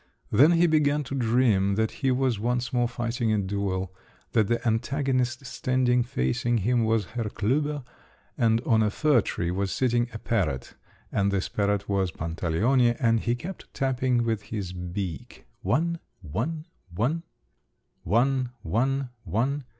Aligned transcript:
Then 0.31 0.53
he 0.53 0.65
began 0.65 1.03
to 1.03 1.13
dream 1.13 1.75
that 1.75 1.91
he 2.01 2.09
was 2.09 2.39
once 2.39 2.73
more 2.73 2.87
fighting 2.87 3.31
a 3.31 3.37
duel, 3.37 3.93
that 4.31 4.47
the 4.47 4.59
antagonist 4.67 5.45
standing 5.45 6.01
facing 6.01 6.57
him 6.57 6.85
was 6.85 7.05
Herr 7.11 7.25
Klüber, 7.25 7.83
and 8.35 8.61
on 8.61 8.81
a 8.81 8.89
fir 8.89 9.21
tree 9.21 9.51
was 9.51 9.71
sitting 9.71 10.09
a 10.11 10.17
parrot, 10.17 10.73
and 11.11 11.29
this 11.31 11.49
parrot 11.49 11.87
was 11.87 12.09
Pantaleone, 12.09 12.95
and 12.99 13.19
he 13.19 13.35
kept 13.35 13.71
tapping 13.75 14.23
with 14.25 14.41
his 14.41 14.73
beak: 14.73 15.45
one, 15.61 15.99
one, 16.23 16.65
one! 16.91 17.21
"One… 18.01 18.49
one… 18.63 19.09
one!" 19.23 19.65